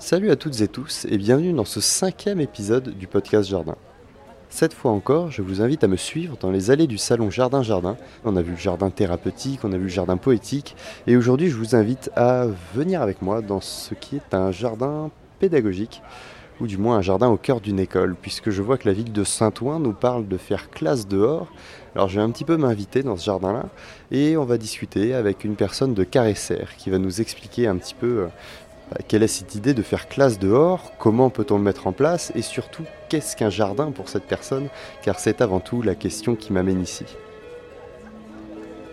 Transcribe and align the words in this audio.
Salut 0.00 0.30
à 0.30 0.36
toutes 0.36 0.62
et 0.62 0.66
tous 0.66 1.06
et 1.10 1.18
bienvenue 1.18 1.52
dans 1.52 1.66
ce 1.66 1.82
cinquième 1.82 2.40
épisode 2.40 2.96
du 2.96 3.06
podcast 3.06 3.50
Jardin. 3.50 3.76
Cette 4.48 4.72
fois 4.72 4.92
encore, 4.92 5.30
je 5.30 5.42
vous 5.42 5.60
invite 5.60 5.84
à 5.84 5.88
me 5.88 5.96
suivre 5.98 6.38
dans 6.40 6.50
les 6.50 6.70
allées 6.70 6.86
du 6.86 6.96
salon 6.96 7.30
Jardin 7.30 7.62
Jardin. 7.62 7.98
On 8.24 8.34
a 8.34 8.40
vu 8.40 8.52
le 8.52 8.56
jardin 8.56 8.88
thérapeutique, 8.88 9.60
on 9.62 9.74
a 9.74 9.76
vu 9.76 9.84
le 9.84 9.88
jardin 9.88 10.16
poétique 10.16 10.74
et 11.06 11.18
aujourd'hui 11.18 11.50
je 11.50 11.56
vous 11.56 11.76
invite 11.76 12.10
à 12.16 12.46
venir 12.74 13.02
avec 13.02 13.20
moi 13.20 13.42
dans 13.42 13.60
ce 13.60 13.92
qui 13.92 14.16
est 14.16 14.34
un 14.34 14.50
jardin 14.52 15.10
pédagogique 15.38 16.00
ou 16.60 16.66
du 16.66 16.78
moins 16.78 16.96
un 16.96 17.02
jardin 17.02 17.28
au 17.28 17.36
cœur 17.36 17.60
d'une 17.60 17.78
école, 17.80 18.16
puisque 18.20 18.50
je 18.50 18.62
vois 18.62 18.76
que 18.78 18.88
la 18.88 18.94
ville 18.94 19.12
de 19.12 19.24
Saint-Ouen 19.24 19.80
nous 19.80 19.92
parle 19.92 20.28
de 20.28 20.36
faire 20.36 20.70
classe 20.70 21.08
dehors. 21.08 21.48
Alors 21.94 22.08
je 22.08 22.16
vais 22.16 22.22
un 22.22 22.30
petit 22.30 22.44
peu 22.44 22.56
m'inviter 22.56 23.02
dans 23.02 23.16
ce 23.16 23.24
jardin-là, 23.24 23.66
et 24.10 24.36
on 24.36 24.44
va 24.44 24.58
discuter 24.58 25.14
avec 25.14 25.44
une 25.44 25.56
personne 25.56 25.94
de 25.94 26.04
Caresser 26.04 26.66
qui 26.76 26.90
va 26.90 26.98
nous 26.98 27.20
expliquer 27.20 27.66
un 27.66 27.76
petit 27.76 27.94
peu 27.94 28.06
euh, 28.06 28.26
quelle 29.08 29.22
est 29.22 29.28
cette 29.28 29.54
idée 29.54 29.74
de 29.74 29.82
faire 29.82 30.08
classe 30.08 30.38
dehors, 30.38 30.92
comment 30.98 31.30
peut-on 31.30 31.56
le 31.56 31.62
mettre 31.62 31.86
en 31.86 31.92
place, 31.92 32.32
et 32.34 32.42
surtout 32.42 32.84
qu'est-ce 33.08 33.36
qu'un 33.36 33.50
jardin 33.50 33.90
pour 33.90 34.08
cette 34.08 34.24
personne, 34.24 34.68
car 35.02 35.18
c'est 35.18 35.40
avant 35.40 35.60
tout 35.60 35.82
la 35.82 35.94
question 35.94 36.34
qui 36.34 36.52
m'amène 36.52 36.82
ici. 36.82 37.04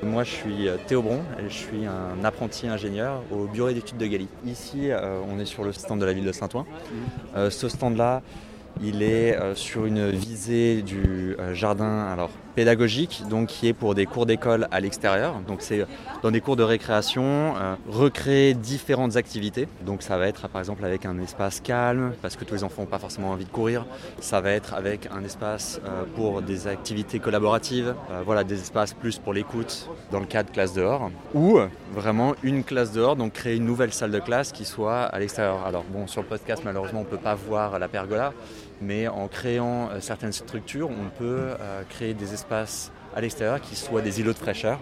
Moi, 0.04 0.24
je 0.24 0.30
suis 0.30 0.68
euh, 0.68 0.78
Théo 0.86 1.02
Bron, 1.02 1.22
et 1.40 1.50
je 1.50 1.56
suis 1.56 1.86
un 1.86 2.24
apprenti 2.24 2.68
ingénieur 2.68 3.24
au 3.32 3.46
bureau 3.46 3.72
d'études 3.72 3.98
de 3.98 4.06
Gali. 4.06 4.28
Ici, 4.46 4.92
euh, 4.92 5.20
on 5.28 5.40
est 5.40 5.46
sur 5.46 5.64
le 5.64 5.72
stand 5.74 6.00
de 6.00 6.06
la 6.06 6.14
ville 6.14 6.26
de 6.26 6.32
Saint-Ouen. 6.32 6.66
Euh, 7.36 7.50
ce 7.50 7.68
stand-là, 7.68 8.22
il 8.82 9.04
est 9.04 9.38
sur 9.56 9.86
une 9.86 10.10
visée 10.10 10.82
du 10.82 11.36
jardin 11.54 12.08
alors, 12.08 12.30
pédagogique, 12.56 13.24
donc 13.30 13.50
qui 13.50 13.68
est 13.68 13.74
pour 13.74 13.94
des 13.94 14.06
cours 14.06 14.26
d'école 14.26 14.68
à 14.72 14.80
l'extérieur. 14.80 15.36
Donc 15.48 15.62
c'est 15.62 15.86
dans 16.24 16.32
des 16.32 16.42
cours 16.42 16.56
de 16.56 16.64
récréation, 16.64 17.54
recréer 17.88 18.54
différentes 18.54 19.16
activités. 19.16 19.68
Donc 19.86 20.02
ça 20.02 20.18
va 20.18 20.28
être 20.28 20.48
par 20.48 20.62
exemple 20.62 20.84
avec 20.84 21.06
un 21.06 21.20
espace 21.20 21.60
calme, 21.60 22.14
parce 22.22 22.36
que 22.36 22.46
tous 22.46 22.56
les 22.56 22.64
enfants 22.64 22.82
n'ont 22.82 22.88
pas 22.88 23.00
forcément 23.00 23.30
envie 23.30 23.46
de 23.46 23.52
courir. 23.52 23.86
Ça 24.20 24.42
va 24.42 24.52
être 24.52 24.74
avec 24.74 25.08
un 25.16 25.24
espace 25.24 25.80
pour 26.16 26.42
des 26.42 26.68
activités 26.68 27.20
collaboratives, 27.20 27.94
voilà, 28.26 28.44
des 28.44 28.60
espaces 28.60 28.94
plus 28.94 29.20
pour 29.20 29.34
l'écoute 29.34 29.90
dans 30.12 30.20
le 30.20 30.26
cadre 30.26 30.52
classe 30.52 30.74
dehors. 30.74 31.12
Ou 31.36 31.60
vraiment 31.94 32.34
une 32.44 32.64
classe 32.64 32.92
dehors, 32.92 33.16
donc 33.16 33.34
créer 33.34 33.56
une 33.56 33.66
nouvelle 33.66 33.94
salle 33.94 34.12
de 34.12 34.20
classe 34.20 34.52
qui 34.52 34.66
soit 34.66 35.04
à 35.04 35.20
l'extérieur. 35.20 35.66
Alors 35.66 35.84
bon, 35.90 36.08
sur 36.08 36.22
le 36.24 36.28
podcast 36.28 36.64
malheureusement 36.66 37.02
on 37.02 37.04
ne 37.04 37.10
peut 37.10 37.18
pas 37.18 37.36
voir 37.36 37.78
la 37.78 37.88
pergola, 37.88 38.34
mais 38.82 39.08
en 39.08 39.28
créant 39.28 39.90
euh, 39.90 40.00
certaines 40.00 40.32
structures, 40.32 40.90
on 40.90 41.10
peut 41.18 41.56
euh, 41.60 41.82
créer 41.90 42.14
des 42.14 42.34
espaces 42.34 42.92
à 43.16 43.22
l'extérieur 43.22 43.62
qui 43.62 43.76
soient 43.76 44.02
des 44.02 44.20
îlots 44.20 44.34
de 44.34 44.38
fraîcheur. 44.38 44.80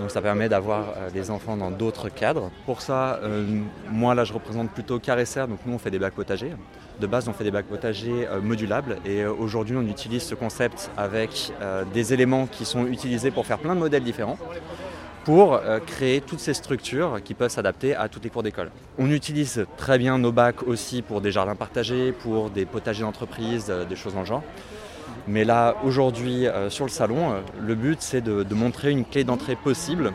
Donc 0.00 0.10
ça 0.10 0.20
permet 0.20 0.48
d'avoir 0.48 0.88
euh, 0.96 1.08
les 1.14 1.30
enfants 1.30 1.56
dans 1.56 1.70
d'autres 1.70 2.08
cadres. 2.08 2.50
Pour 2.66 2.82
ça, 2.82 3.20
moi 3.90 4.14
là 4.14 4.24
je 4.24 4.32
représente 4.32 4.70
plutôt 4.70 4.98
Caresser, 4.98 5.46
donc 5.46 5.60
nous 5.64 5.74
on 5.74 5.78
fait 5.78 5.90
des 5.90 5.98
bacs 5.98 6.14
potagers. 6.14 6.52
De 7.00 7.06
base 7.06 7.28
on 7.28 7.32
fait 7.32 7.44
des 7.44 7.50
bacs 7.50 7.66
potagers 7.66 8.28
modulables 8.42 8.98
et 9.04 9.24
aujourd'hui 9.24 9.76
on 9.76 9.82
utilise 9.82 10.22
ce 10.22 10.34
concept 10.34 10.90
avec 10.96 11.52
des 11.92 12.12
éléments 12.12 12.46
qui 12.46 12.64
sont 12.64 12.86
utilisés 12.86 13.30
pour 13.30 13.46
faire 13.46 13.58
plein 13.58 13.74
de 13.74 13.80
modèles 13.80 14.04
différents 14.04 14.38
pour 15.24 15.54
euh, 15.54 15.80
créer 15.80 16.20
toutes 16.20 16.38
ces 16.38 16.54
structures 16.54 17.20
qui 17.24 17.34
peuvent 17.34 17.50
s'adapter 17.50 17.96
à 17.96 18.08
toutes 18.08 18.24
les 18.24 18.30
cours 18.30 18.42
d'école. 18.42 18.70
On 18.98 19.10
utilise 19.10 19.66
très 19.76 19.98
bien 19.98 20.18
nos 20.18 20.32
bacs 20.32 20.62
aussi 20.64 21.02
pour 21.02 21.20
des 21.20 21.32
jardins 21.32 21.56
partagés, 21.56 22.12
pour 22.12 22.50
des 22.50 22.66
potagers 22.66 23.02
d'entreprise, 23.02 23.66
euh, 23.70 23.84
des 23.84 23.96
choses 23.96 24.14
dans 24.14 24.20
le 24.20 24.26
genre. 24.26 24.42
Mais 25.26 25.44
là, 25.44 25.76
aujourd'hui, 25.84 26.46
euh, 26.46 26.68
sur 26.68 26.84
le 26.84 26.90
salon, 26.90 27.42
le 27.58 27.74
but, 27.74 28.02
c'est 28.02 28.20
de, 28.20 28.54
montrer 28.54 28.90
une 28.90 29.06
clé 29.06 29.24
d'entrée 29.24 29.56
possible 29.56 30.12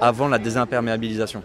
avant 0.00 0.28
la 0.28 0.38
désimperméabilisation. 0.38 1.42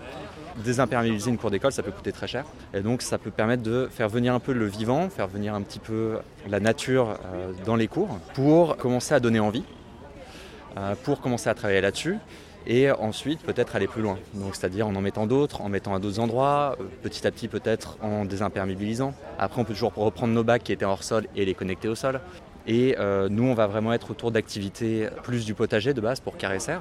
Désimperméabiliser 0.64 1.32
une 1.32 1.38
cour 1.38 1.50
d'école, 1.52 1.72
ça 1.72 1.82
peut 1.84 1.92
coûter 1.92 2.12
très 2.12 2.28
cher. 2.28 2.46
Et 2.74 2.82
donc, 2.82 3.02
ça 3.02 3.18
peut 3.18 3.32
permettre 3.32 3.64
de 3.64 3.90
faire 3.92 4.10
venir 4.10 4.34
un 4.34 4.40
peu 4.40 4.54
le 4.54 4.66
vivant, 4.66 5.10
faire 5.10 5.28
venir 5.28 5.56
un 5.56 5.62
petit 5.62 5.80
peu 5.80 6.18
la 6.48 6.60
nature 6.60 7.16
dans 7.66 7.76
les 7.76 7.88
cours 7.88 8.20
pour 8.34 8.76
commencer 8.78 9.14
à 9.14 9.20
donner 9.20 9.40
envie, 9.40 9.64
pour 11.04 11.22
commencer 11.22 11.48
à 11.48 11.54
travailler 11.54 11.82
là-dessus 11.82 12.18
et 12.68 12.92
ensuite 12.92 13.40
peut-être 13.42 13.76
aller 13.76 13.88
plus 13.88 14.02
loin. 14.02 14.20
Donc 14.34 14.56
c'est-à-dire 14.56 14.88
en 14.88 14.96
en 14.96 15.02
mettant 15.02 15.26
d'autres, 15.26 15.62
en 15.62 15.70
mettant 15.70 15.96
à 15.96 16.00
d'autres 16.00 16.20
endroits, 16.20 16.76
euh, 16.80 16.84
petit 17.02 17.26
à 17.26 17.32
petit 17.32 17.48
peut-être 17.48 17.98
en 18.02 18.26
désimperméabilisant. 18.26 19.14
Après 19.40 19.62
on 19.62 19.64
peut 19.64 19.74
toujours 19.74 19.94
reprendre 19.96 20.34
nos 20.34 20.44
bacs 20.44 20.64
qui 20.64 20.74
étaient 20.74 20.86
hors 20.86 21.04
sol 21.04 21.26
et 21.36 21.46
les 21.46 21.54
connecter 21.54 21.88
au 21.88 21.96
sol. 21.96 22.20
Et 22.68 22.98
euh, 23.00 23.30
nous 23.30 23.46
on 23.46 23.54
va 23.54 23.66
vraiment 23.68 23.94
être 23.94 24.12
autour 24.12 24.32
d'activités 24.32 25.08
plus 25.24 25.46
du 25.46 25.54
potager 25.54 25.94
de 25.94 26.02
base 26.02 26.20
pour 26.20 26.36
caresser. 26.36 26.76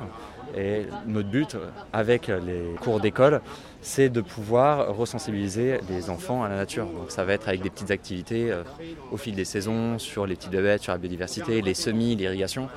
Et 0.57 0.87
notre 1.07 1.29
but 1.29 1.57
avec 1.93 2.27
les 2.29 2.75
cours 2.81 2.99
d'école, 2.99 3.41
c'est 3.87 4.09
de 4.09 4.21
pouvoir 4.21 4.97
resensibiliser 4.97 5.79
les 5.89 6.11
enfants 6.11 6.43
à 6.43 6.49
la 6.49 6.57
nature. 6.57 6.87
Donc 6.87 7.13
ça 7.13 7.25
va 7.25 7.35
être 7.35 7.47
avec 7.47 7.63
des 7.63 7.71
petites 7.71 7.93
activités 7.93 8.51
euh, 8.51 8.65
au 9.13 9.17
fil 9.17 9.37
des 9.37 9.45
saisons, 9.45 10.01
sur 10.01 10.27
les 10.27 10.35
petites 10.35 10.51
bébêtes, 10.51 10.83
sur 10.83 10.91
la 10.91 10.99
biodiversité, 10.99 11.63
les 11.63 11.75
semis, 11.75 12.17
l'irrigation, 12.17 12.69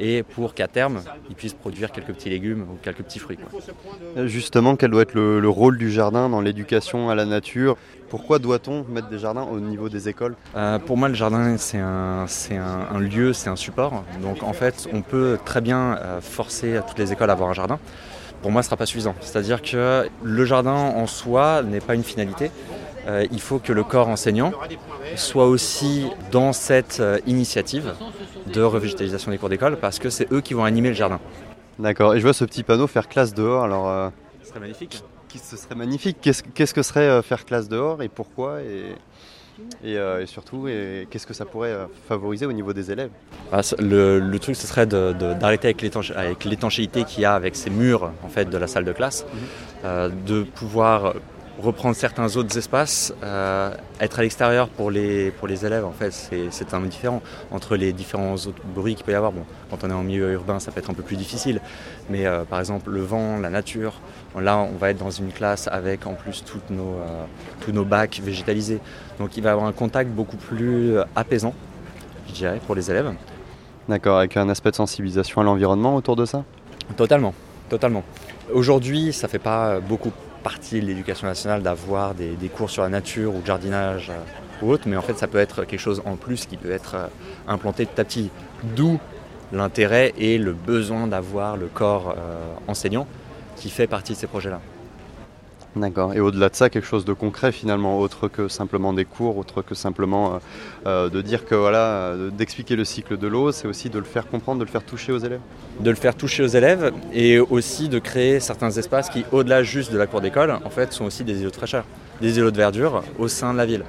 et 0.00 0.24
pour 0.24 0.54
qu'à 0.54 0.66
terme, 0.66 1.02
ils 1.30 1.36
puissent 1.36 1.54
produire 1.54 1.92
quelques 1.92 2.12
petits 2.12 2.30
légumes 2.30 2.62
ou 2.62 2.78
quelques 2.82 3.04
petits 3.04 3.20
fruits. 3.20 3.38
Justement, 4.24 4.74
quel 4.74 4.90
doit 4.90 5.02
être 5.02 5.14
le, 5.14 5.48
rôle 5.48 5.78
du 5.78 5.90
jardin 5.90 6.28
dans 6.28 6.40
l'éducation 6.40 7.10
à 7.10 7.14
la 7.14 7.26
nature? 7.26 7.76
Pourquoi 8.08 8.40
doit-on 8.40 8.84
mettre 8.88 9.08
des 9.08 9.20
jardins 9.20 9.44
au 9.44 9.60
niveau 9.60 9.88
des 9.88 10.08
écoles? 10.08 10.34
Euh, 10.56 10.80
Pour 10.80 10.96
moi, 10.96 11.08
le 11.08 11.14
jardin, 11.14 11.56
c'est 11.58 11.78
un, 11.78 12.26
un, 12.56 12.98
lieu, 12.98 13.32
c'est 13.32 13.50
un 13.50 13.56
support. 13.56 14.02
Donc 14.20 14.42
en 14.42 14.52
fait, 14.52 14.88
on 14.92 15.02
peut 15.02 15.38
très 15.44 15.60
bien 15.60 15.96
euh, 15.96 16.20
forcer 16.20 16.80
toutes 16.88 16.98
les 16.98 17.12
écoles 17.12 17.30
à 17.30 17.34
avoir 17.34 17.50
un 17.50 17.54
jardin 17.54 17.78
pour 18.42 18.50
moi, 18.50 18.62
ce 18.62 18.66
ne 18.66 18.70
sera 18.70 18.76
pas 18.76 18.86
suffisant. 18.86 19.14
C'est-à-dire 19.20 19.62
que 19.62 20.08
le 20.22 20.44
jardin 20.44 20.72
en 20.72 21.06
soi 21.06 21.62
n'est 21.62 21.80
pas 21.80 21.94
une 21.94 22.04
finalité. 22.04 22.50
Euh, 23.06 23.24
il 23.30 23.40
faut 23.40 23.58
que 23.58 23.72
le 23.72 23.84
corps 23.84 24.08
enseignant 24.08 24.52
soit 25.14 25.46
aussi 25.46 26.06
dans 26.32 26.52
cette 26.52 26.98
euh, 26.98 27.18
initiative 27.26 27.94
de 28.52 28.62
revégétalisation 28.62 29.30
des 29.30 29.38
cours 29.38 29.48
d'école 29.48 29.76
parce 29.76 30.00
que 30.00 30.10
c'est 30.10 30.32
eux 30.32 30.40
qui 30.40 30.54
vont 30.54 30.64
animer 30.64 30.88
le 30.88 30.94
jardin. 30.94 31.20
D'accord, 31.78 32.14
et 32.14 32.18
je 32.18 32.24
vois 32.24 32.32
ce 32.32 32.44
petit 32.44 32.64
panneau 32.64 32.86
faire 32.88 33.08
classe 33.08 33.32
dehors. 33.32 33.62
Alors, 33.62 33.88
euh, 33.88 34.08
ce 34.42 34.48
serait 34.48 34.60
magnifique. 34.60 35.02
Ce 35.42 35.56
serait 35.56 35.74
magnifique. 35.74 36.16
Qu'est-ce 36.20 36.72
que 36.72 36.82
serait 36.82 37.22
faire 37.22 37.44
classe 37.44 37.68
dehors 37.68 38.02
et 38.02 38.08
pourquoi 38.08 38.62
et, 38.62 38.94
surtout, 40.26 40.68
qu'est-ce 41.10 41.26
que 41.26 41.34
ça 41.34 41.44
pourrait 41.44 41.76
favoriser 42.08 42.46
au 42.46 42.52
niveau 42.52 42.72
des 42.72 42.90
élèves 42.90 43.10
ah, 43.52 43.60
le, 43.78 44.36
truc, 44.38 44.56
ce 44.56 44.66
serait 44.66 44.86
d'arrêter 44.86 45.68
avec 45.68 46.44
l'étanchéité 46.44 47.04
qu'il 47.04 47.22
y 47.22 47.24
a 47.24 47.34
avec 47.34 47.56
ces 47.56 47.70
murs 47.70 48.12
en 48.24 48.28
fait, 48.28 48.48
de 48.48 48.58
la 48.58 48.66
salle 48.66 48.84
de 48.84 48.92
classe, 48.92 49.24
mhm. 49.84 50.10
de 50.26 50.42
pouvoir 50.42 51.14
reprendre 51.62 51.96
certains 51.96 52.36
autres 52.36 52.56
espaces, 52.56 53.14
euh, 53.22 53.74
être 54.00 54.18
à 54.18 54.22
l'extérieur 54.22 54.68
pour 54.68 54.90
les, 54.90 55.30
pour 55.30 55.48
les 55.48 55.64
élèves, 55.64 55.84
en 55.84 55.92
fait, 55.92 56.12
c'est 56.12 56.74
un 56.74 56.80
peu 56.80 56.86
différent. 56.86 57.22
Entre 57.50 57.76
les 57.76 57.92
différents 57.92 58.34
autres 58.34 58.62
bruits 58.74 58.94
qu'il 58.94 59.04
peut 59.04 59.12
y 59.12 59.14
avoir, 59.14 59.32
bon, 59.32 59.44
quand 59.70 59.84
on 59.84 59.90
est 59.90 59.94
en 59.94 60.02
milieu 60.02 60.32
urbain, 60.32 60.60
ça 60.60 60.70
peut 60.70 60.80
être 60.80 60.90
un 60.90 60.94
peu 60.94 61.02
plus 61.02 61.16
difficile, 61.16 61.60
mais 62.10 62.26
euh, 62.26 62.44
par 62.44 62.58
exemple, 62.58 62.90
le 62.90 63.00
vent, 63.00 63.38
la 63.38 63.50
nature, 63.50 63.94
là, 64.38 64.58
on 64.58 64.76
va 64.76 64.90
être 64.90 64.98
dans 64.98 65.10
une 65.10 65.32
classe 65.32 65.68
avec 65.68 66.06
en 66.06 66.14
plus 66.14 66.44
toutes 66.44 66.70
nos, 66.70 66.94
euh, 66.94 67.24
tous 67.60 67.72
nos 67.72 67.84
bacs 67.84 68.20
végétalisés. 68.22 68.80
Donc 69.18 69.36
il 69.36 69.42
va 69.42 69.50
y 69.50 69.52
avoir 69.52 69.66
un 69.66 69.72
contact 69.72 70.10
beaucoup 70.10 70.36
plus 70.36 70.98
apaisant, 71.14 71.54
je 72.28 72.32
dirais, 72.32 72.60
pour 72.66 72.74
les 72.74 72.90
élèves. 72.90 73.12
D'accord, 73.88 74.18
avec 74.18 74.36
un 74.36 74.48
aspect 74.48 74.70
de 74.70 74.76
sensibilisation 74.76 75.40
à 75.40 75.44
l'environnement 75.44 75.94
autour 75.94 76.16
de 76.16 76.24
ça? 76.26 76.44
Totalement, 76.96 77.34
totalement. 77.68 78.02
Aujourd'hui, 78.52 79.12
ça 79.12 79.26
fait 79.26 79.38
pas 79.38 79.80
beaucoup 79.80 80.12
partie 80.46 80.80
de 80.80 80.86
l'éducation 80.86 81.26
nationale 81.26 81.60
d'avoir 81.60 82.14
des, 82.14 82.48
cours 82.56 82.70
sur 82.70 82.84
la 82.84 82.88
nature 82.88 83.34
ou 83.34 83.40
le 83.40 83.44
jardinage 83.44 84.10
euh, 84.10 84.62
ou 84.62 84.70
autre, 84.70 84.84
mais 84.86 84.96
en 84.96 85.02
fait 85.02 85.18
ça 85.18 85.26
peut 85.26 85.38
être 85.38 85.64
quelque 85.64 85.80
chose 85.80 86.00
en 86.04 86.14
plus 86.14 86.46
qui 86.46 86.56
peut 86.56 86.70
être 86.70 86.94
euh, 86.94 87.06
implanté 87.48 87.84
petit 87.84 88.00
à 88.00 88.04
petit. 88.04 88.30
D'où 88.76 89.00
l'intérêt 89.52 90.14
et 90.16 90.38
le 90.38 90.52
besoin 90.52 91.08
d'avoir 91.08 91.56
le 91.56 91.66
corps 91.66 92.14
euh, 92.16 92.36
enseignant 92.68 93.08
qui 93.56 93.70
fait 93.70 93.88
partie 93.88 94.12
de 94.12 94.18
ces 94.18 94.28
projets-là. 94.28 94.60
D'accord. 95.76 96.14
Et 96.14 96.20
au-delà 96.20 96.48
de 96.48 96.56
ça, 96.56 96.70
quelque 96.70 96.86
chose 96.86 97.04
de 97.04 97.12
concret 97.12 97.52
finalement, 97.52 97.98
autre 97.98 98.28
que 98.28 98.48
simplement 98.48 98.94
des 98.94 99.04
cours, 99.04 99.36
autre 99.36 99.60
que 99.60 99.74
simplement 99.74 100.34
euh, 100.34 100.38
euh, 100.86 101.08
de 101.10 101.20
dire 101.20 101.44
que 101.44 101.54
voilà, 101.54 101.78
euh, 101.78 102.30
d'expliquer 102.30 102.76
le 102.76 102.84
cycle 102.86 103.18
de 103.18 103.26
l'eau, 103.26 103.52
c'est 103.52 103.68
aussi 103.68 103.90
de 103.90 103.98
le 103.98 104.06
faire 104.06 104.26
comprendre, 104.26 104.58
de 104.60 104.64
le 104.64 104.70
faire 104.70 104.82
toucher 104.82 105.12
aux 105.12 105.18
élèves? 105.18 105.40
De 105.80 105.90
le 105.90 105.96
faire 105.96 106.14
toucher 106.14 106.42
aux 106.42 106.48
élèves 106.48 106.92
et 107.12 107.38
aussi 107.38 107.90
de 107.90 107.98
créer 107.98 108.40
certains 108.40 108.70
espaces 108.70 109.10
qui, 109.10 109.26
au-delà 109.32 109.62
juste 109.62 109.92
de 109.92 109.98
la 109.98 110.06
cour 110.06 110.22
d'école, 110.22 110.50
en 110.50 110.70
fait, 110.70 110.94
sont 110.94 111.04
aussi 111.04 111.24
des 111.24 111.42
îlots 111.42 111.50
de 111.50 111.56
fraîcheur, 111.56 111.84
des 112.22 112.38
îlots 112.38 112.50
de 112.50 112.56
verdure 112.56 113.04
au 113.18 113.28
sein 113.28 113.52
de 113.52 113.58
la 113.58 113.66
ville. 113.66 113.84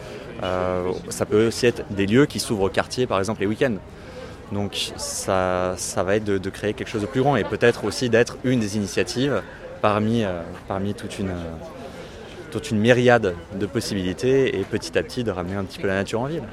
ça 1.07 1.25
peut 1.25 1.47
aussi 1.47 1.67
être 1.67 1.83
des 1.89 2.05
lieux 2.05 2.25
qui 2.25 2.41
s'ouvrent 2.41 2.63
au 2.63 2.69
quartier, 2.69 3.07
par 3.07 3.19
exemple 3.19 3.39
les 3.39 3.47
week-ends. 3.47 3.77
Donc 4.51 4.91
ça, 4.97 5.75
ça 5.77 6.03
va 6.03 6.17
être 6.17 6.25
de, 6.25 6.37
de, 6.37 6.49
créer 6.49 6.73
quelque 6.73 6.89
chose 6.89 7.01
de 7.01 7.07
plus 7.07 7.21
grand 7.21 7.35
et 7.35 7.43
peut-être 7.43 7.83
aussi 7.85 8.09
d'être 8.09 8.37
une 8.45 8.59
des 8.61 8.77
initiatives 8.77 9.41
parmi, 9.81 10.23
parmi 10.67 10.93
toute 10.93 11.19
une 11.19 11.33
toute 12.51 12.71
une 12.71 12.79
myriade 12.79 13.35
de 13.59 13.65
possibilités 13.65 14.59
et 14.59 14.63
petit 14.63 14.97
à 14.97 15.03
petit 15.03 15.23
de 15.23 15.31
ramener 15.31 15.55
un 15.55 15.63
petit 15.63 15.79
peu 15.79 15.87
la 15.87 15.95
nature 15.95 16.21
en 16.21 16.25
ville. 16.25 16.43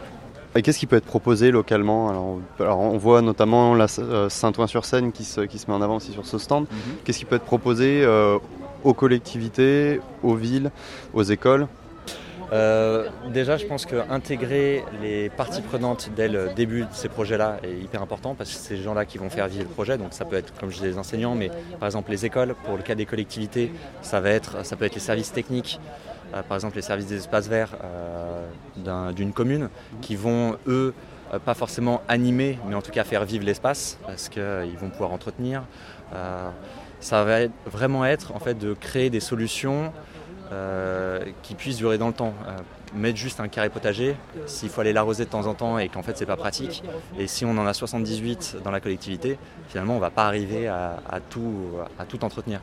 Et 0.56 0.62
qu'est-ce 0.62 0.78
qui 0.78 0.86
peut 0.86 0.96
être 0.96 1.04
proposé 1.04 1.50
localement 1.50 2.38
alors, 2.60 2.78
on 2.78 2.96
voit 2.96 3.22
notamment 3.22 3.74
la 3.74 3.86
euh, 3.98 4.28
Saint-Ouen-sur-Seine 4.28 5.10
qui 5.10 5.24
se, 5.24 5.40
qui 5.40 5.58
se, 5.58 5.68
met 5.68 5.76
en 5.76 5.82
avant 5.82 5.96
aussi 5.96 6.12
sur 6.12 6.26
ce 6.26 6.38
stand. 6.38 6.66
Mhm. 6.70 6.78
Qu'est-ce 7.04 7.18
qui 7.18 7.24
peut 7.24 7.36
être 7.36 7.44
proposé 7.44 8.02
euh, 8.04 8.38
aux 8.84 8.94
collectivités, 8.94 10.00
aux 10.22 10.34
villes, 10.34 10.70
aux 11.12 11.24
écoles? 11.24 11.66
Euh, 12.52 13.08
déjà, 13.32 13.56
je 13.56 13.66
pense 13.66 13.86
qu'intégrer 13.86 14.84
les 15.00 15.30
parties 15.30 15.62
prenantes 15.62 16.10
dès 16.14 16.28
le 16.28 16.52
début 16.54 16.82
de 16.82 16.92
ces 16.92 17.08
projets-là 17.08 17.58
est 17.62 17.82
hyper 17.82 18.02
important 18.02 18.34
parce 18.34 18.50
que 18.50 18.56
c'est 18.56 18.76
ces 18.76 18.82
gens-là 18.82 19.04
qui 19.04 19.18
vont 19.18 19.30
faire 19.30 19.48
vivre 19.48 19.64
le 19.64 19.70
projet. 19.70 19.98
Donc 19.98 20.12
ça 20.12 20.24
peut 20.24 20.36
être, 20.36 20.52
comme 20.58 20.70
je 20.70 20.76
disais, 20.76 20.88
les 20.88 20.98
enseignants, 20.98 21.34
mais 21.34 21.50
par 21.78 21.86
exemple 21.86 22.10
les 22.10 22.26
écoles. 22.26 22.54
Pour 22.64 22.76
le 22.76 22.82
cas 22.82 22.94
des 22.94 23.06
collectivités, 23.06 23.72
ça, 24.02 24.20
va 24.20 24.30
être, 24.30 24.64
ça 24.64 24.76
peut 24.76 24.84
être 24.84 24.94
les 24.94 25.00
services 25.00 25.32
techniques, 25.32 25.80
euh, 26.34 26.42
par 26.42 26.56
exemple 26.56 26.76
les 26.76 26.82
services 26.82 27.06
des 27.06 27.16
espaces 27.16 27.48
verts 27.48 27.76
euh, 27.82 29.12
d'une 29.12 29.32
commune, 29.32 29.68
qui 30.00 30.16
vont, 30.16 30.56
eux, 30.66 30.94
pas 31.44 31.54
forcément 31.54 32.02
animer, 32.06 32.58
mais 32.68 32.74
en 32.74 32.82
tout 32.82 32.92
cas 32.92 33.02
faire 33.02 33.24
vivre 33.24 33.44
l'espace 33.44 33.98
parce 34.06 34.28
qu'ils 34.28 34.76
vont 34.78 34.90
pouvoir 34.90 35.12
entretenir. 35.12 35.62
ça 37.00 37.24
va 37.24 37.38
vraiment 37.66 38.04
être 38.04 38.32
en 38.36 38.38
fait 38.38 38.54
de 38.54 38.74
créer 38.74 39.10
des 39.10 39.20
solutions 39.20 39.92
qui 41.42 41.54
puisse 41.54 41.76
durer 41.76 41.98
dans 41.98 42.08
le 42.08 42.12
temps. 42.12 42.34
Euh, 42.46 42.56
mettre 42.94 43.18
juste 43.18 43.40
un 43.40 43.48
carré 43.48 43.70
potager, 43.70 44.14
s'il 44.46 44.68
faut 44.68 44.80
aller 44.80 44.92
l'arroser 44.92 45.24
de 45.24 45.30
temps 45.30 45.46
en 45.46 45.54
temps 45.54 45.78
et 45.78 45.88
qu'en 45.88 46.04
fait 46.04 46.16
c'est 46.16 46.26
pas 46.26 46.36
pratique, 46.36 46.84
et 47.18 47.26
si 47.26 47.44
on 47.44 47.50
en 47.58 47.66
a 47.66 47.74
78 47.74 48.58
dans 48.62 48.70
la 48.70 48.78
collectivité, 48.78 49.36
finalement 49.68 49.96
on 49.96 49.98
va 49.98 50.10
pas 50.10 50.26
arriver 50.26 50.68
à, 50.68 51.18
tout, 51.28 51.72
à 51.98 52.04
tout 52.04 52.24
entretenir. 52.24 52.60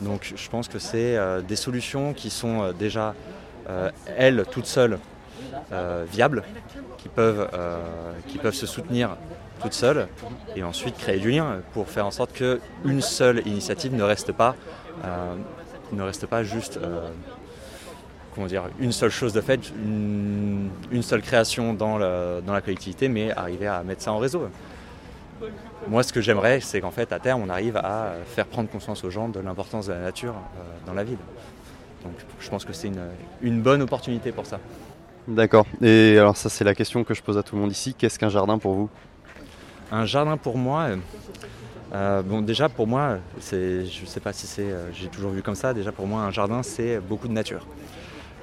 Donc 0.00 0.34
je 0.36 0.48
pense 0.50 0.68
que 0.68 0.78
c'est 0.78 1.16
euh, 1.16 1.40
des 1.40 1.56
solutions 1.56 2.12
qui 2.12 2.30
sont 2.30 2.72
déjà, 2.78 3.14
elles, 4.16 4.44
toutes 4.52 4.66
seules, 4.66 5.00
viables, 6.12 6.44
qui 6.98 7.08
peuvent, 7.08 7.48
qui 8.28 8.38
peuvent 8.38 8.54
se 8.54 8.66
soutenir 8.66 9.16
toutes 9.60 9.72
seules, 9.72 10.06
et 10.54 10.62
ensuite 10.62 10.96
créer 10.96 11.18
du 11.18 11.32
lien 11.32 11.60
pour 11.72 11.88
faire 11.88 12.06
en 12.06 12.12
sorte 12.12 12.32
qu'une 12.32 13.00
seule 13.00 13.44
initiative 13.48 13.94
ne 13.96 14.04
reste 14.04 14.30
pas 14.30 14.54
ne 15.92 16.02
reste 16.02 16.26
pas 16.26 16.42
juste 16.42 16.78
euh, 16.78 17.08
comment 18.34 18.46
dire, 18.46 18.64
une 18.78 18.92
seule 18.92 19.10
chose 19.10 19.32
de 19.32 19.40
fait, 19.40 19.72
une, 19.74 20.70
seule 21.00 21.22
création 21.22 21.72
dans, 21.72 21.98
dans, 21.98 22.52
la 22.52 22.60
collectivité, 22.60 23.08
mais 23.08 23.32
arriver 23.32 23.66
à 23.66 23.82
mettre 23.82 24.02
ça 24.02 24.12
en 24.12 24.18
réseau. 24.18 24.48
Moi, 25.88 26.02
ce 26.02 26.12
que 26.12 26.20
j'aimerais, 26.20 26.60
c'est 26.60 26.80
qu'en 26.80 26.90
fait, 26.90 27.12
à 27.12 27.18
terme, 27.18 27.42
on 27.42 27.48
arrive 27.48 27.76
à 27.78 28.12
faire 28.26 28.46
prendre 28.46 28.68
conscience 28.68 29.04
aux 29.04 29.10
gens 29.10 29.28
de 29.28 29.40
l'importance 29.40 29.86
de 29.86 29.92
la 29.92 30.00
nature 30.00 30.34
euh, 30.34 30.86
dans 30.86 30.94
la 30.94 31.04
ville. 31.04 31.18
Donc, 32.04 32.14
je 32.38 32.48
pense 32.50 32.64
que 32.64 32.72
c'est 32.72 32.88
une, 32.88 33.02
une 33.40 33.62
bonne 33.62 33.82
opportunité 33.82 34.32
pour 34.32 34.46
ça. 34.46 34.60
D'accord. 35.28 35.66
Et 35.82 36.18
alors, 36.18 36.36
ça, 36.36 36.48
c'est 36.48 36.64
la 36.64 36.74
question 36.74 37.04
que 37.04 37.14
je 37.14 37.22
pose 37.22 37.38
à 37.38 37.42
tout 37.42 37.56
le 37.56 37.62
monde 37.62 37.72
ici. 37.72 37.94
Qu'est-ce 37.94 38.18
qu'un 38.18 38.28
jardin 38.28 38.58
pour 38.58 38.74
vous? 38.74 38.90
Un 39.90 40.04
jardin 40.04 40.36
pour 40.36 40.58
moi, 40.58 40.88
euh, 41.94 42.22
bon, 42.22 42.42
déjà 42.42 42.68
pour 42.68 42.86
moi, 42.86 43.18
je 43.50 43.82
ne 43.82 44.06
sais 44.06 44.20
pas 44.20 44.32
si 44.32 44.46
c'est, 44.46 44.62
euh, 44.62 44.92
j'ai 44.92 45.08
toujours 45.08 45.30
vu 45.30 45.42
comme 45.42 45.54
ça. 45.54 45.72
Déjà 45.72 45.92
pour 45.92 46.06
moi, 46.06 46.22
un 46.22 46.30
jardin, 46.30 46.62
c'est 46.62 46.98
beaucoup 47.00 47.28
de 47.28 47.32
nature. 47.32 47.66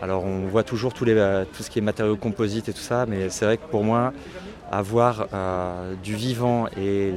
Alors 0.01 0.23
on 0.25 0.47
voit 0.47 0.63
toujours 0.63 0.93
euh, 1.01 1.45
tout 1.53 1.63
ce 1.63 1.69
qui 1.69 1.79
est 1.79 1.81
matériaux 1.81 2.15
composites 2.15 2.69
et 2.69 2.73
tout 2.73 2.79
ça, 2.79 3.05
mais 3.05 3.29
c'est 3.29 3.45
vrai 3.45 3.57
que 3.57 3.65
pour 3.69 3.83
moi, 3.83 4.13
avoir 4.71 5.27
du 6.03 6.15
vivant 6.15 6.67
et 6.77 7.13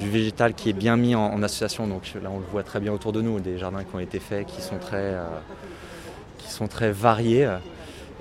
du 0.00 0.10
végétal 0.10 0.54
qui 0.54 0.70
est 0.70 0.72
bien 0.72 0.96
mis 0.96 1.14
en, 1.14 1.40
association, 1.42 1.86
donc 1.86 2.12
là 2.20 2.28
on 2.28 2.38
le 2.38 2.44
voit 2.50 2.64
très 2.64 2.80
bien 2.80 2.92
autour 2.92 3.12
de 3.12 3.22
nous, 3.22 3.38
des 3.38 3.56
jardins 3.56 3.84
qui 3.84 3.94
ont 3.94 4.00
été 4.00 4.18
faits, 4.18 4.46
qui 4.46 4.60
sont 4.60 4.78
très, 4.78 5.14
qui 6.38 6.50
sont 6.50 6.66
très 6.66 6.90
variés 6.90 7.48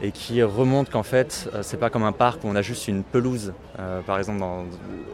et 0.01 0.12
qui 0.12 0.42
remontent 0.42 0.92
qu'en 0.92 1.03
fait, 1.03 1.50
c'est 1.62 1.77
pas 1.77 1.89
comme 1.89 2.03
un 2.03 2.12
parc 2.12 2.44
où 2.44 2.48
on 2.48 2.56
a 2.56 2.62
juste 2.62 2.88
une 2.88 3.03
pelouse, 3.03 3.53
par 4.06 4.18
exemple, 4.18 4.44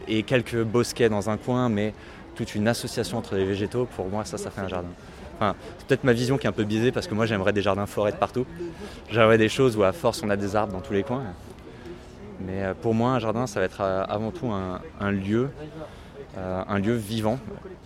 et 0.06 0.22
quelques 0.22 0.62
bosquets 0.62 1.08
dans 1.08 1.28
un 1.28 1.36
coin, 1.36 1.68
mais 1.68 1.92
toute 2.34 2.54
une 2.54 2.68
association 2.68 3.18
entre 3.18 3.34
les 3.34 3.44
végétaux, 3.44 3.86
pour 3.96 4.08
moi, 4.08 4.24
ça, 4.24 4.38
ça 4.38 4.50
fait 4.50 4.60
un 4.60 4.68
jardin. 4.68 4.88
Enfin, 5.36 5.54
c'est 5.78 5.86
peut-être 5.86 6.04
ma 6.04 6.12
vision 6.12 6.38
qui 6.38 6.46
est 6.46 6.48
un 6.48 6.52
peu 6.52 6.64
biaisée 6.64 6.90
parce 6.90 7.06
que 7.06 7.14
moi, 7.14 7.26
j'aimerais 7.26 7.52
des 7.52 7.62
jardins 7.62 7.86
forêts 7.86 8.12
de 8.12 8.16
partout. 8.16 8.46
J'aimerais 9.10 9.38
des 9.38 9.48
choses 9.48 9.76
où, 9.76 9.82
à 9.82 9.92
force, 9.92 10.22
on 10.22 10.30
a 10.30 10.36
des 10.36 10.56
arbres 10.56 10.72
dans 10.72 10.80
tous 10.80 10.92
les 10.92 11.02
coins. 11.02 11.24
Mais 12.40 12.62
euh, 12.62 12.74
pour 12.80 12.94
moi, 12.94 13.10
un 13.10 13.18
jardin, 13.18 13.46
ça 13.46 13.60
va 13.60 13.66
être 13.66 13.80
euh, 13.80 14.04
avant 14.08 14.30
tout 14.30 14.50
un, 14.50 15.10
lieu, 15.10 15.50
euh, 16.36 16.62
un 16.68 16.78
lieu 16.78 16.94
vivant. 16.94 17.38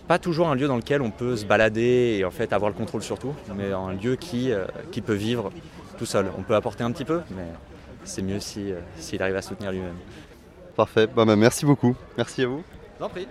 Pas 0.07 0.19
toujours 0.19 0.49
un 0.49 0.55
lieu 0.55 0.67
dans 0.67 0.77
lequel 0.77 1.01
on 1.01 1.11
peut 1.11 1.35
se 1.35 1.45
balader 1.45 2.17
et 2.19 2.25
en 2.25 2.31
fait 2.31 2.53
avoir 2.53 2.69
le 2.69 2.77
contrôle 2.77 3.03
sur 3.03 3.17
tout, 3.17 3.33
mais 3.55 3.71
un 3.71 3.93
lieu 3.93 4.15
qui, 4.15 4.51
qui 4.91 5.01
peut 5.01 5.13
vivre 5.13 5.51
tout 6.03 6.07
seul. 6.07 6.25
On 6.37 6.41
peut 6.41 6.55
apporter 6.55 6.83
un 6.83 6.91
petit 6.91 7.05
peu, 7.05 7.21
mais 7.33 7.47
c'est 8.03 8.21
mieux 8.21 8.41
s'il 8.41 8.75
si, 8.97 9.21
arrive 9.21 9.37
à 9.37 9.41
soutenir 9.41 9.71
lui-même. 9.71 9.95
Parfait. 10.75 11.07
Bah, 11.07 11.23
merci 11.25 11.65
beaucoup. 11.65 11.95
Merci 12.17 12.43
à 12.43 12.47
vous. 12.47 12.61
Prie. 12.99 13.25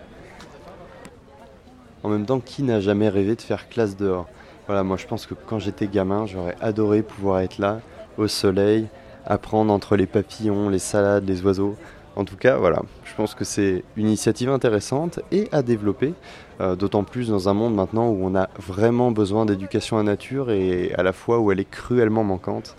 En 2.02 2.08
même 2.08 2.24
temps, 2.24 2.40
qui 2.40 2.62
n'a 2.62 2.80
jamais 2.80 3.10
rêvé 3.10 3.36
de 3.36 3.42
faire 3.42 3.68
classe 3.68 3.94
dehors? 3.94 4.26
Voilà, 4.66 4.84
moi 4.84 4.96
je 4.96 5.06
pense 5.06 5.26
que 5.26 5.34
quand 5.34 5.58
j'étais 5.58 5.86
gamin, 5.86 6.24
j'aurais 6.24 6.56
adoré 6.62 7.02
pouvoir 7.02 7.40
être 7.40 7.58
là, 7.58 7.80
au 8.16 8.26
soleil, 8.26 8.86
apprendre 9.26 9.70
entre 9.70 9.96
les 9.96 10.06
papillons, 10.06 10.70
les 10.70 10.78
salades, 10.78 11.28
les 11.28 11.42
oiseaux. 11.42 11.76
En 12.14 12.24
tout 12.24 12.36
cas, 12.36 12.56
voilà, 12.56 12.82
je 13.04 13.14
pense 13.14 13.34
que 13.34 13.44
c'est 13.44 13.84
une 13.96 14.06
initiative 14.06 14.50
intéressante 14.50 15.20
et 15.30 15.48
à 15.50 15.62
développer, 15.62 16.12
euh, 16.60 16.76
d'autant 16.76 17.04
plus 17.04 17.28
dans 17.28 17.48
un 17.48 17.54
monde 17.54 17.74
maintenant 17.74 18.08
où 18.08 18.18
on 18.22 18.34
a 18.34 18.50
vraiment 18.58 19.10
besoin 19.12 19.46
d'éducation 19.46 19.96
à 19.96 20.02
nature 20.02 20.50
et 20.50 20.92
à 20.94 21.02
la 21.02 21.14
fois 21.14 21.38
où 21.38 21.50
elle 21.50 21.60
est 21.60 21.70
cruellement 21.70 22.22
manquante. 22.22 22.76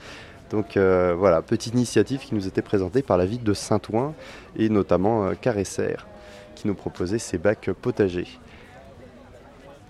Donc 0.52 0.78
euh, 0.78 1.16
voilà, 1.18 1.42
petite 1.42 1.74
initiative 1.74 2.20
qui 2.20 2.36
nous 2.36 2.48
était 2.48 2.62
présentée 2.62 3.02
par 3.02 3.18
la 3.18 3.26
ville 3.26 3.44
de 3.44 3.56
Saint-Ouen 3.56 4.14
et 4.56 4.70
notamment 4.70 5.26
euh, 5.26 5.34
Caresser 5.34 5.96
qui 6.54 6.68
nous 6.68 6.76
proposait 6.76 7.18
ces 7.18 7.40
bacs 7.40 7.72
potagers. 7.82 8.28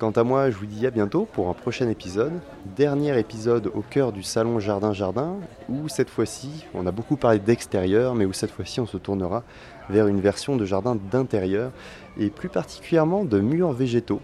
Quant 0.03 0.11
à 0.11 0.25
moi, 0.25 0.49
je 0.49 0.57
vous 0.57 0.65
dis 0.65 0.85
à 0.85 0.91
bientôt 0.91 1.25
pour 1.31 1.47
un 1.47 1.53
prochain 1.53 1.87
épisode. 1.87 2.33
Dernier 2.75 3.17
épisode 3.17 3.71
au 3.73 3.79
cœur 3.79 4.11
du 4.11 4.21
salon 4.21 4.59
Jardin 4.59 4.91
Jardin, 4.91 5.37
où 5.69 5.87
cette 5.87 6.09
fois-ci, 6.09 6.65
on 6.73 6.85
a 6.85 6.91
beaucoup 6.91 7.15
parlé 7.15 7.39
d'extérieur, 7.39 8.13
mais 8.13 8.25
où 8.25 8.33
cette 8.33 8.51
fois-ci 8.51 8.81
on 8.81 8.85
se 8.85 8.97
tournera 8.97 9.43
vers 9.89 10.07
une 10.07 10.19
version 10.19 10.57
de 10.57 10.65
jardin 10.65 10.97
d'intérieur, 11.09 11.71
et 12.17 12.29
plus 12.29 12.49
particulièrement 12.49 13.23
de 13.23 13.39
murs 13.39 13.71
végétaux, 13.71 14.19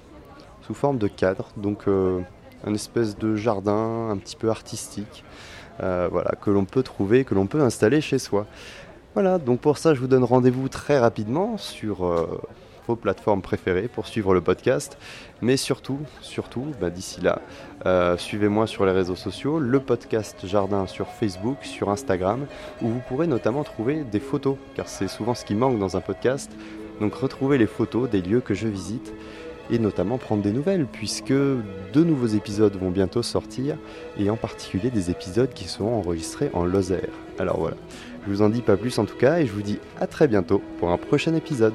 sous 0.63 0.73
forme 0.73 0.97
de 0.97 1.07
cadre, 1.07 1.47
donc 1.55 1.87
euh, 1.87 2.19
un 2.65 2.73
espèce 2.73 3.17
de 3.17 3.37
jardin 3.37 4.09
un 4.09 4.17
petit 4.17 4.35
peu 4.35 4.49
artistique, 4.49 5.23
euh, 5.81 6.09
voilà, 6.11 6.31
que 6.41 6.49
l'on 6.49 6.65
peut 6.65 6.83
trouver, 6.83 7.23
que 7.23 7.35
l'on 7.35 7.47
peut 7.47 7.61
installer 7.61 8.01
chez 8.01 8.19
soi. 8.19 8.47
Voilà, 9.13 9.37
donc 9.37 9.61
pour 9.61 9.77
ça 9.77 9.93
je 9.93 10.01
vous 10.01 10.07
donne 10.07 10.25
rendez-vous 10.25 10.67
très 10.67 10.99
rapidement 10.99 11.57
sur... 11.57 12.05
Euh, 12.05 12.41
plateformes 12.95 13.41
préférées 13.41 13.87
pour 13.87 14.07
suivre 14.07 14.33
le 14.33 14.41
podcast. 14.41 14.97
Mais 15.41 15.57
surtout, 15.57 15.99
surtout, 16.21 16.67
bah, 16.79 16.89
d'ici 16.89 17.21
là, 17.21 17.41
euh, 17.85 18.17
suivez-moi 18.17 18.67
sur 18.67 18.85
les 18.85 18.91
réseaux 18.91 19.15
sociaux, 19.15 19.59
le 19.59 19.79
podcast 19.79 20.45
Jardin 20.45 20.87
sur 20.87 21.07
Facebook, 21.07 21.57
sur 21.61 21.89
Instagram, 21.89 22.45
où 22.81 22.87
vous 22.87 23.01
pourrez 23.07 23.27
notamment 23.27 23.63
trouver 23.63 24.03
des 24.03 24.19
photos, 24.19 24.57
car 24.75 24.87
c'est 24.87 25.07
souvent 25.07 25.35
ce 25.35 25.45
qui 25.45 25.55
manque 25.55 25.79
dans 25.79 25.97
un 25.97 26.01
podcast. 26.01 26.51
Donc 26.99 27.13
retrouver 27.15 27.57
les 27.57 27.67
photos 27.67 28.09
des 28.09 28.21
lieux 28.21 28.41
que 28.41 28.53
je 28.53 28.67
visite 28.67 29.13
et 29.71 29.79
notamment 29.79 30.17
prendre 30.17 30.41
des 30.41 30.51
nouvelles, 30.51 30.85
puisque 30.91 31.31
deux 31.31 32.03
nouveaux 32.03 32.27
épisodes 32.27 32.75
vont 32.75 32.89
bientôt 32.89 33.21
sortir, 33.21 33.77
et 34.17 34.29
en 34.29 34.35
particulier 34.35 34.89
des 34.89 35.11
épisodes 35.11 35.53
qui 35.53 35.65
seront 35.65 35.97
enregistrés 35.97 36.49
en 36.53 36.65
Lozère. 36.65 37.09
Alors 37.37 37.59
voilà, 37.59 37.77
je 38.25 38.31
vous 38.31 38.41
en 38.41 38.49
dis 38.49 38.61
pas 38.61 38.77
plus 38.77 38.97
en 38.99 39.05
tout 39.05 39.17
cas, 39.17 39.39
et 39.39 39.45
je 39.45 39.51
vous 39.51 39.61
dis 39.61 39.79
à 39.99 40.07
très 40.07 40.27
bientôt 40.27 40.61
pour 40.79 40.89
un 40.89 40.97
prochain 40.97 41.35
épisode. 41.35 41.73